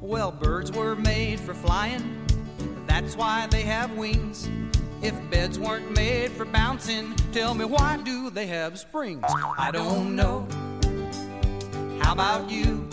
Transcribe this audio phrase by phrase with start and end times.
[0.00, 2.24] Well, birds were made for flying,
[2.86, 4.48] that's why they have wings.
[5.02, 9.24] If beds weren't made for bouncing, tell me why do they have springs?
[9.58, 10.46] I don't know.
[12.00, 12.88] How about you?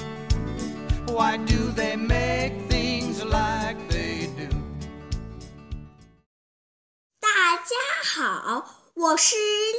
[1.08, 4.50] Why do they make things like they do?
[7.20, 9.36] 大家好，我是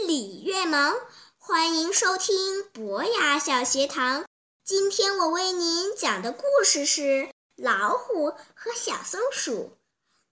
[0.07, 0.95] 李月萌，
[1.39, 2.35] 欢迎收听
[2.73, 4.25] 博雅小学堂。
[4.68, 9.78] 今天我为您讲的故事是老虎和小松鼠。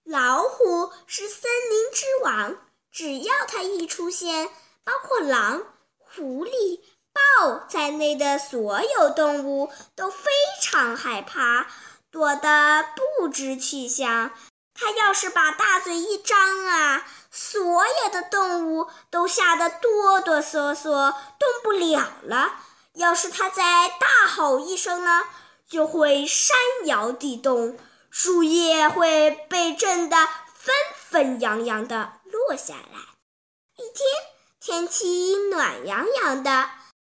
[0.03, 2.57] 老虎是森林之王，
[2.91, 4.49] 只要它一出现，
[4.83, 5.63] 包括狼、
[5.97, 6.81] 狐狸、
[7.13, 10.29] 豹在内的所有动物都非
[10.61, 11.67] 常害怕，
[12.11, 12.85] 躲得
[13.17, 14.31] 不知去向。
[14.73, 17.61] 它要是把大嘴一张啊，所
[18.03, 22.64] 有的动物都吓得哆哆嗦嗦，动不了了。
[22.95, 25.23] 要是它再大吼一声呢，
[25.67, 27.77] 就会山摇地动。
[28.09, 30.15] 树叶会被震得
[30.53, 32.99] 纷纷扬扬地落下来。
[33.75, 34.07] 一天，
[34.61, 36.69] 天气暖洋洋的，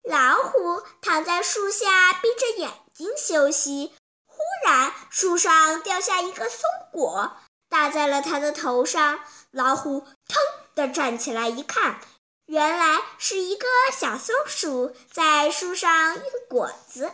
[0.02, 3.94] 老虎躺在树下闭着眼睛休息。
[4.26, 7.36] 忽然，树上掉下一个松果，
[7.68, 9.20] 打在了他的头上。
[9.52, 10.36] 老虎腾
[10.74, 12.00] 地站起来一看，
[12.48, 17.12] 原来是一个小松鼠在树上运果子。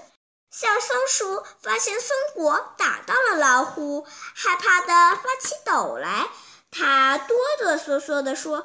[0.52, 6.28] 小松鼠发现松果打到了老虎，害怕的发起抖来。
[6.70, 8.60] 它哆哆嗦嗦地说：“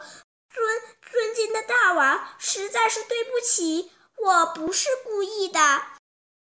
[0.53, 0.81] 尊
[1.11, 5.81] 尊敬的大王，实在是对不起，我不是故意的。”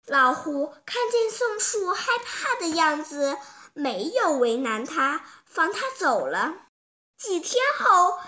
[0.05, 3.39] 老虎看见松鼠害怕的样子，
[3.73, 6.57] 没有为难它，放它走了。
[7.19, 8.19] 几天后，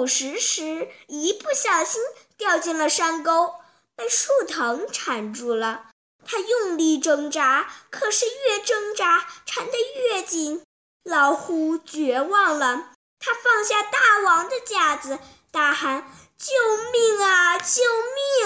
[0.00, 2.00] 捕食时一不小心
[2.38, 3.56] 掉进了山沟，
[3.94, 5.90] 被树藤缠住了。
[6.24, 10.62] 他用力挣扎，可是越挣扎缠得越紧。
[11.04, 15.18] 老虎绝望了，他放下大王的架子，
[15.52, 16.54] 大喊：“救
[16.90, 17.58] 命啊！
[17.58, 17.82] 救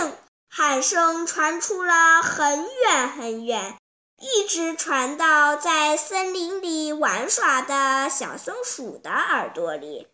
[0.01, 0.13] 命！”
[0.51, 3.77] 喊声传出了很远很远，
[4.19, 10.09] 一直传到在森林里玩耍的小松鼠的耳朵里。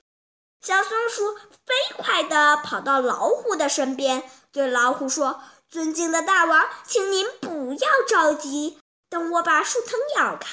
[0.61, 4.23] 小松鼠飞快地跑到老虎的身边，
[4.53, 5.41] 对老虎说。
[5.71, 10.49] 尊敬的大王，请您不要着急，等我把树藤咬开，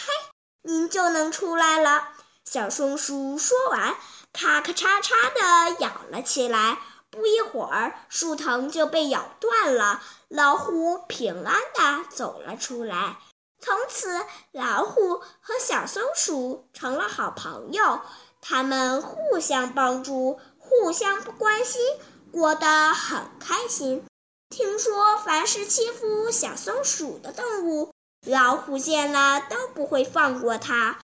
[0.62, 2.10] 您就能出来了。
[2.46, 3.96] 小松鼠说完，
[4.32, 6.78] 咔咔嚓嚓地咬了起来。
[7.10, 13.18] 不一会儿，树藤就被咬断了，老虎平安地走了出来。
[13.60, 18.02] 从此，老虎和小松鼠成了好朋友，
[18.42, 21.82] 他们互相帮助，互相关心，
[22.32, 24.06] 过得很开心。
[24.50, 27.92] 听说，凡是欺负小松鼠的动物，
[28.26, 31.00] 老虎见了都不会放过它。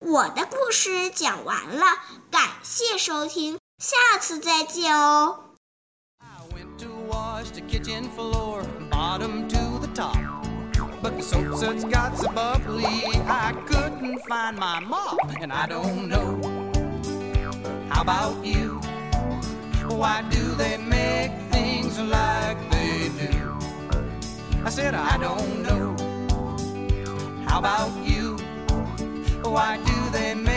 [0.00, 1.84] 我的故事讲完了，
[2.30, 5.44] 感谢收听，下次再见哦。
[11.02, 12.84] but the soap suds got so bubbly
[13.26, 16.40] I couldn't find my mop, and I don't know.
[17.88, 18.80] How about you?
[19.88, 23.58] Why do they make things like they do?
[24.64, 25.96] I said, I don't know.
[27.48, 28.36] How about you?
[29.42, 30.49] Why do they make